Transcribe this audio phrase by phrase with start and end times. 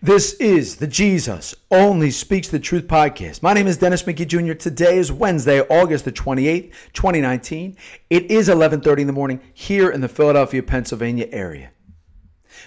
[0.00, 3.42] This is the Jesus Only Speaks the Truth podcast.
[3.42, 4.52] My name is Dennis McGee Jr.
[4.52, 7.76] Today is Wednesday, August the 28th, 2019.
[8.08, 11.72] It is 11:30 in the morning here in the Philadelphia, Pennsylvania area.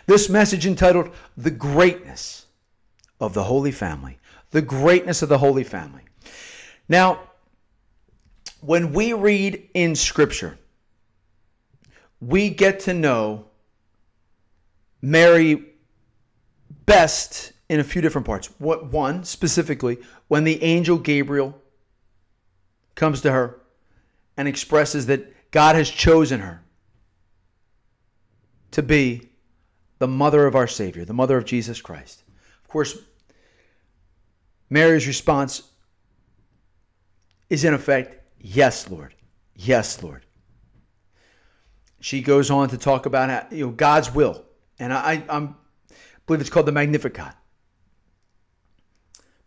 [0.08, 2.48] This message entitled The Greatness
[3.22, 4.20] of the Holy Family.
[4.50, 6.02] The greatness of the Holy Family.
[6.90, 7.30] Now,
[8.60, 10.60] when we read in scripture,
[12.20, 13.46] we get to know
[15.02, 15.71] Mary
[16.86, 18.48] best in a few different parts.
[18.60, 21.60] What one specifically when the angel Gabriel
[22.96, 23.62] comes to her
[24.38, 26.64] and expresses that God has chosen her
[28.72, 29.30] to be
[30.00, 32.24] the mother of our Savior, the mother of Jesus Christ.
[32.64, 32.98] Of course,
[34.70, 35.64] Mary's response
[37.50, 39.14] is in effect, Yes, Lord.
[39.56, 40.26] Yes, Lord.
[42.00, 44.44] She goes on to talk about how, you know God's will,
[44.80, 45.56] and I, I'm
[46.26, 47.34] believe it's called the Magnificat.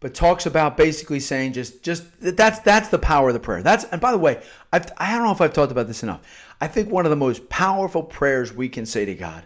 [0.00, 3.62] But talks about basically saying just just that's that's the power of the prayer.
[3.62, 6.20] That's and by the way, I've, I don't know if I've talked about this enough.
[6.60, 9.44] I think one of the most powerful prayers we can say to God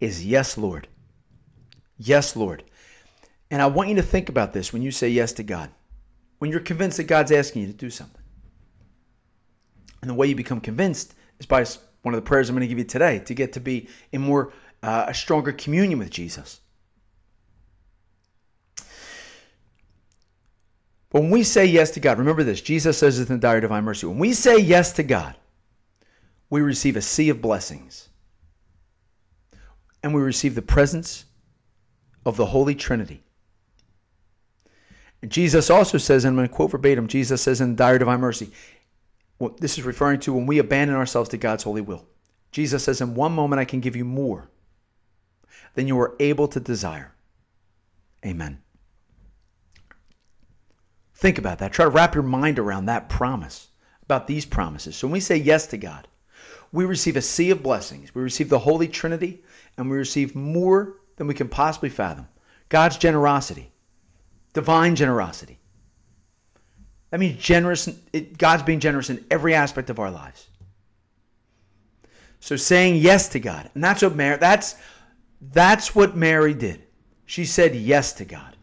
[0.00, 0.88] is yes, Lord.
[1.96, 2.64] Yes, Lord.
[3.50, 5.70] And I want you to think about this when you say yes to God.
[6.38, 8.20] When you're convinced that God's asking you to do something.
[10.02, 11.64] And the way you become convinced is by
[12.02, 14.20] one of the prayers I'm going to give you today to get to be in
[14.20, 14.52] more
[14.84, 16.60] uh, a stronger communion with Jesus.
[21.10, 23.62] When we say yes to God, remember this Jesus says it in the Diary of
[23.62, 24.06] Divine Mercy.
[24.06, 25.36] When we say yes to God,
[26.50, 28.10] we receive a sea of blessings.
[30.02, 31.24] And we receive the presence
[32.26, 33.22] of the Holy Trinity.
[35.22, 37.96] And Jesus also says, and I'm going to quote verbatim Jesus says in the Diary
[37.96, 38.50] of Divine Mercy,
[39.38, 42.04] well, this is referring to when we abandon ourselves to God's holy will.
[42.52, 44.50] Jesus says, In one moment I can give you more
[45.74, 47.14] than you are able to desire.
[48.24, 48.62] Amen.
[51.14, 51.72] Think about that.
[51.72, 53.68] Try to wrap your mind around that promise,
[54.02, 54.96] about these promises.
[54.96, 56.08] So when we say yes to God,
[56.72, 58.14] we receive a sea of blessings.
[58.14, 59.44] We receive the Holy Trinity,
[59.76, 62.26] and we receive more than we can possibly fathom.
[62.68, 63.70] God's generosity,
[64.52, 65.60] divine generosity.
[67.10, 67.88] That means generous.
[68.12, 70.48] It, God's being generous in every aspect of our lives.
[72.40, 74.36] So saying yes to God, and that's what Mary.
[74.36, 74.74] That's
[75.52, 76.82] that's what Mary did.
[77.26, 78.56] She said yes to God.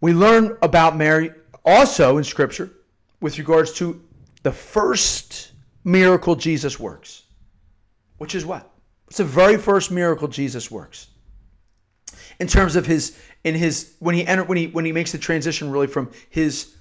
[0.00, 1.32] We learn about Mary
[1.64, 2.70] also in Scripture
[3.20, 4.02] with regards to
[4.42, 5.52] the first
[5.84, 7.24] miracle Jesus works,
[8.18, 8.70] which is what?
[9.08, 11.08] It's the very first miracle Jesus works.
[12.38, 15.18] In terms of his in his when he enter when he when he makes the
[15.18, 16.76] transition really from his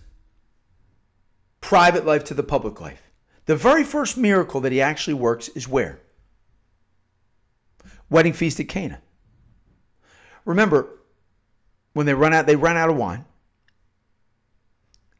[1.62, 3.05] private life to the public life.
[3.46, 6.00] The very first miracle that he actually works is where?
[8.10, 9.02] Wedding feast at Cana.
[10.46, 10.88] Remember,
[11.94, 13.26] when they run out, they run out of wine.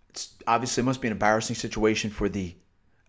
[0.10, 2.56] It's obviously it must be an embarrassing situation for the,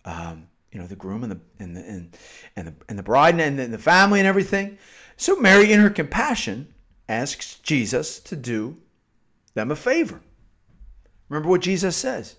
[0.04, 2.16] um, you know, the groom and the and the and,
[2.56, 4.78] and the and the bride and the, and the family and everything.
[5.16, 6.74] So Mary, in her compassion,
[7.08, 8.76] asks Jesus to do
[9.54, 10.20] them a favor.
[11.28, 12.36] Remember what Jesus says.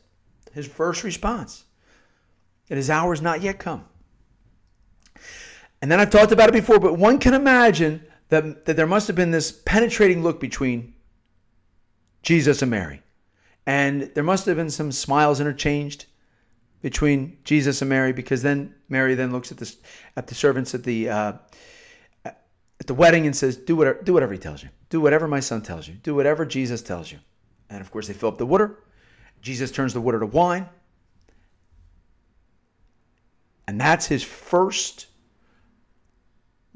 [0.54, 1.66] His first response
[2.68, 3.86] that his hour is not yet come.
[5.82, 9.08] And then I've talked about it before, but one can imagine that, that there must
[9.08, 10.94] have been this penetrating look between
[12.24, 13.02] Jesus and Mary.
[13.66, 16.06] And there must have been some smiles interchanged
[16.82, 19.76] between Jesus and Mary, because then Mary then looks at the
[20.16, 21.34] at the servants at the uh,
[22.26, 24.70] at the wedding and says, "Do whatever, do whatever he tells you.
[24.90, 25.96] Do whatever my son tells you.
[25.96, 27.20] Do whatever Jesus tells you."
[27.70, 28.84] And of course, they fill up the water.
[29.42, 30.70] Jesus turns the water to wine.
[33.68, 35.08] And that's his first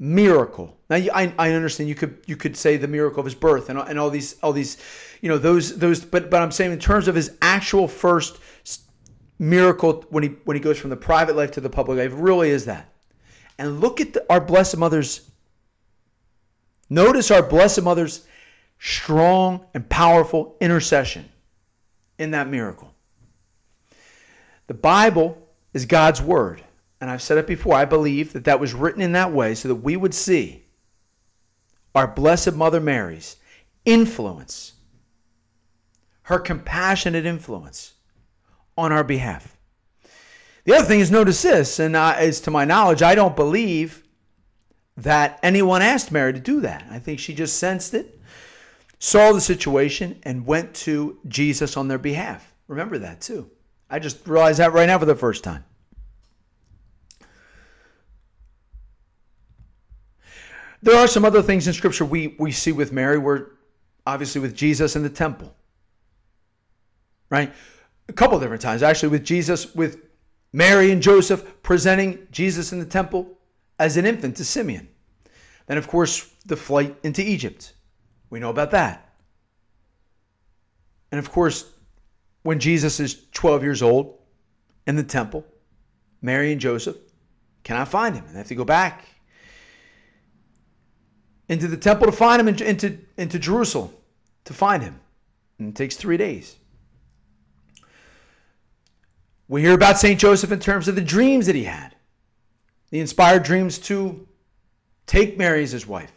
[0.02, 0.76] miracle.
[0.90, 3.78] Now I, I understand you could you could say the miracle of his birth and,
[3.78, 4.76] and all these all these
[5.20, 8.38] you know those those but but I'm saying in terms of his actual first
[9.38, 12.50] miracle when he when he goes from the private life to the public life really
[12.50, 12.92] is that.
[13.58, 15.30] And look at the, our blessed mother's
[16.90, 18.26] notice our blessed mother's
[18.80, 21.28] strong and powerful intercession
[22.18, 22.92] in that miracle.
[24.66, 26.62] The Bible is God's word
[27.02, 29.66] and I've said it before, I believe that that was written in that way so
[29.66, 30.66] that we would see
[31.96, 33.38] our Blessed Mother Mary's
[33.84, 34.74] influence,
[36.22, 37.94] her compassionate influence
[38.78, 39.58] on our behalf.
[40.62, 44.04] The other thing is, notice this, and uh, as to my knowledge, I don't believe
[44.96, 46.86] that anyone asked Mary to do that.
[46.88, 48.20] I think she just sensed it,
[49.00, 52.54] saw the situation, and went to Jesus on their behalf.
[52.68, 53.50] Remember that too.
[53.90, 55.64] I just realized that right now for the first time.
[60.82, 63.52] There are some other things in Scripture we, we see with Mary, where
[64.06, 65.54] obviously with Jesus in the temple,
[67.30, 67.52] right?
[68.08, 70.02] A couple different times, actually, with Jesus, with
[70.52, 73.38] Mary and Joseph presenting Jesus in the temple
[73.78, 74.88] as an infant to Simeon.
[75.66, 77.74] Then, of course, the flight into Egypt.
[78.28, 79.14] We know about that.
[81.12, 81.70] And of course,
[82.42, 84.18] when Jesus is 12 years old
[84.86, 85.44] in the temple,
[86.20, 86.96] Mary and Joseph
[87.62, 89.04] cannot find him and they have to go back
[91.52, 93.90] into the temple to find him, into, into Jerusalem
[94.44, 94.98] to find him.
[95.58, 96.56] And it takes three days.
[99.48, 100.18] We hear about St.
[100.18, 101.94] Joseph in terms of the dreams that he had,
[102.88, 104.26] the inspired dreams to
[105.06, 106.12] take Mary as his wife,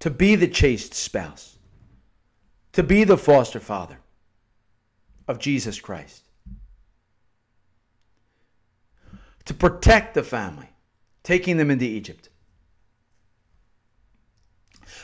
[0.00, 1.58] to be the chaste spouse,
[2.72, 3.98] to be the foster father
[5.28, 6.24] of Jesus Christ,
[9.44, 10.70] to protect the family,
[11.22, 12.30] taking them into Egypt.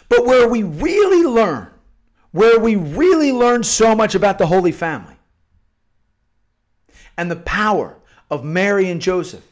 [0.08, 1.68] But where we really learn,
[2.30, 5.16] where we really learn so much about the Holy Family
[7.16, 7.96] and the power
[8.30, 9.44] of Mary and Joseph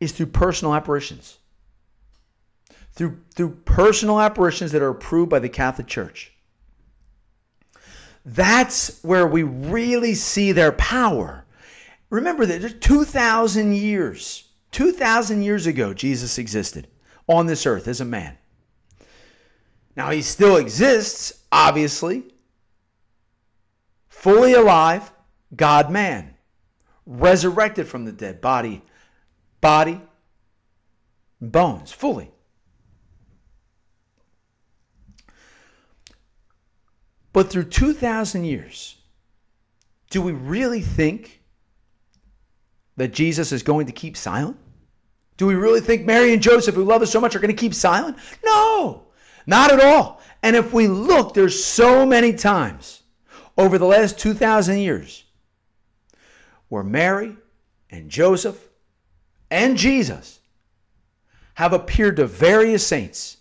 [0.00, 1.38] is through personal apparitions.
[2.92, 6.32] Through, through personal apparitions that are approved by the Catholic Church.
[8.24, 11.44] That's where we really see their power.
[12.10, 16.88] Remember that 2,000 years, 2,000 years ago, Jesus existed
[17.28, 18.36] on this earth as a man.
[19.98, 22.22] Now, he still exists, obviously,
[24.08, 25.10] fully alive,
[25.56, 26.36] God man,
[27.04, 28.80] resurrected from the dead, body,
[29.60, 30.00] body,
[31.40, 32.30] bones, fully.
[37.32, 38.94] But through 2,000 years,
[40.10, 41.42] do we really think
[42.96, 44.58] that Jesus is going to keep silent?
[45.38, 47.60] Do we really think Mary and Joseph, who love us so much, are going to
[47.60, 48.16] keep silent?
[48.44, 49.07] No.
[49.48, 50.20] Not at all.
[50.42, 53.02] And if we look, there's so many times
[53.56, 55.24] over the last 2,000 years
[56.68, 57.34] where Mary
[57.88, 58.62] and Joseph
[59.50, 60.40] and Jesus
[61.54, 63.38] have appeared to various saints.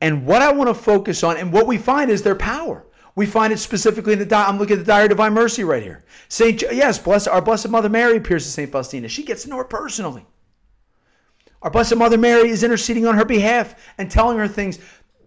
[0.00, 2.86] And what I want to focus on and what we find is their power.
[3.14, 5.64] We find it specifically in the di- I'm looking at the Diary of Divine Mercy
[5.64, 6.02] right here.
[6.28, 9.06] Saint yes, bless our blessed Mother Mary appears to Saint Faustina.
[9.06, 10.24] She gets to know her personally.
[11.64, 14.78] Our Blessed Mother Mary is interceding on her behalf and telling her things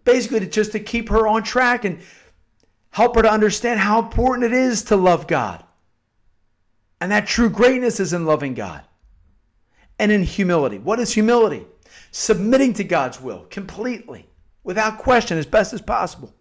[0.03, 1.99] basically to just to keep her on track and
[2.91, 5.63] help her to understand how important it is to love God.
[7.01, 8.83] And that true greatness is in loving God
[9.97, 10.77] and in humility.
[10.77, 11.65] What is humility?
[12.11, 14.27] Submitting to God's will completely,
[14.63, 16.33] without question, as best as possible.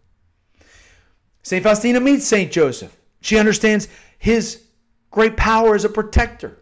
[1.43, 1.63] St.
[1.63, 2.53] Faustina meets St.
[2.53, 2.95] Joseph.
[3.23, 3.89] She understands
[4.19, 4.63] his
[5.11, 6.59] great power as a protector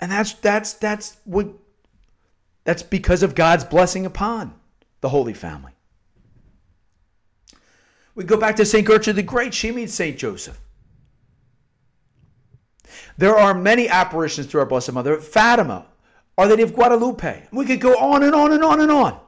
[0.00, 1.48] and that's that's that's what
[2.64, 4.54] that's because of God's blessing upon
[5.00, 5.72] the Holy Family.
[8.14, 8.86] We go back to St.
[8.86, 9.54] Gertrude the Great.
[9.54, 10.18] She meets St.
[10.18, 10.58] Joseph.
[13.18, 15.20] There are many apparitions to our Blessed Mother.
[15.20, 15.86] Fatima,
[16.36, 17.46] Our Lady of Guadalupe.
[17.52, 19.20] We could go on and on and on and on.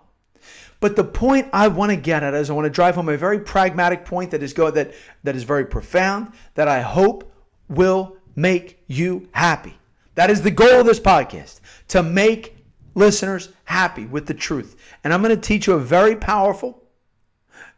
[0.81, 3.17] But the point I want to get at is I want to drive home a
[3.17, 4.93] very pragmatic point that is go that
[5.25, 7.33] that is very profound that I hope
[7.69, 9.77] will make you happy.
[10.19, 12.57] That is the goal of this podcast to make
[12.97, 14.75] listeners happy with the truth.
[15.05, 16.83] And I'm going to teach you a very powerful,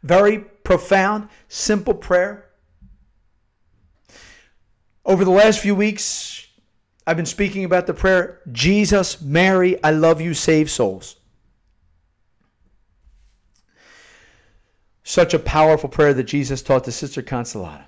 [0.02, 2.46] very profound, simple prayer.
[5.04, 6.46] Over the last few weeks,
[7.06, 11.16] I've been speaking about the prayer Jesus, Mary, I love you, save souls.
[15.02, 17.84] Such a powerful prayer that Jesus taught to Sister Consolata.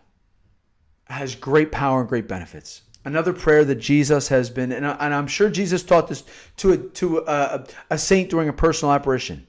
[1.09, 5.07] It has great power and great benefits another prayer that Jesus has been, and, I,
[5.07, 6.25] am sure Jesus taught this
[6.59, 9.49] to a, to a, a saint during a personal apparition,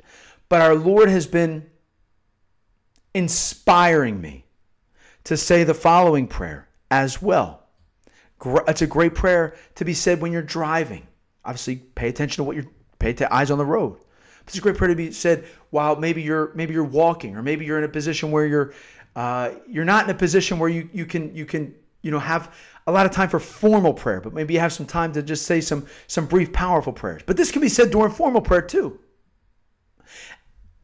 [0.49, 1.69] but our Lord has been
[3.13, 4.45] inspiring me
[5.25, 7.63] to say the following prayer as well.
[8.67, 11.07] It's a great prayer to be said when you're driving.
[11.45, 12.67] Obviously, pay attention to what you're
[12.99, 13.99] pay to eyes on the road.
[14.45, 17.65] It's a great prayer to be said while maybe you're maybe you're walking or maybe
[17.65, 18.73] you're in a position where you're
[19.15, 22.53] uh, you're not in a position where you you can you can you know have
[22.85, 25.45] a lot of time for formal prayer, but maybe you have some time to just
[25.45, 27.23] say some, some brief, powerful prayers.
[27.25, 28.99] But this can be said during formal prayer too.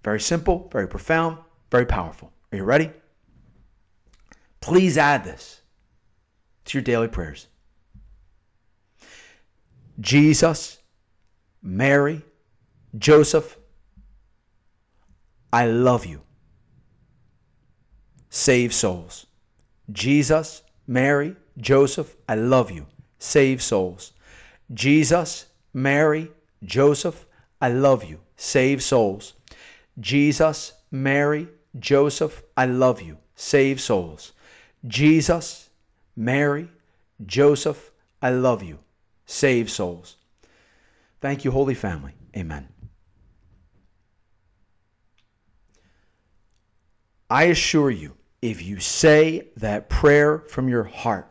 [0.04, 1.38] Very simple, very profound,
[1.70, 2.32] very powerful.
[2.52, 2.90] Are you ready?
[4.62, 5.62] Please add this
[6.66, 7.48] to your daily prayers.
[10.00, 10.78] Jesus,
[11.62, 12.22] Mary,
[12.98, 13.58] Joseph,
[15.52, 16.22] I love you.
[18.30, 19.26] Save souls.
[19.92, 22.88] Jesus, Mary, Joseph, I love you.
[23.20, 24.14] save souls.
[24.74, 26.32] Jesus, Mary,
[26.64, 27.28] Joseph,
[27.62, 29.34] I love you, save souls.
[30.00, 34.32] Jesus, Mary, Joseph, I love you, save souls.
[34.88, 35.70] Jesus,
[36.16, 36.68] Mary,
[37.24, 38.80] Joseph, I love you,
[39.28, 40.16] save souls.
[41.22, 42.14] Thank you, Holy Family.
[42.36, 42.68] Amen.
[47.30, 51.30] I assure you, if you say that prayer from your heart,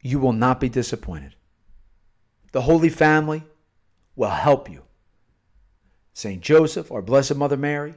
[0.00, 1.34] you will not be disappointed.
[2.52, 3.42] The Holy Family
[4.16, 4.82] will help you.
[6.14, 6.40] St.
[6.40, 7.94] Joseph, our Blessed Mother Mary,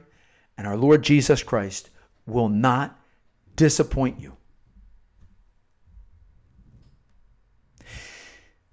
[0.58, 1.90] and our Lord Jesus Christ
[2.26, 3.00] will not
[3.56, 4.36] disappoint you.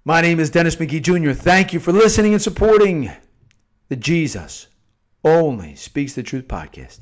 [0.04, 1.32] My name is Dennis McGee Jr.
[1.32, 3.10] Thank you for listening and supporting
[3.88, 4.66] the Jesus
[5.22, 7.00] Only Speaks the Truth podcast.